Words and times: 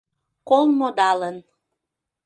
Кол 0.47 0.65
модалын 0.79 1.37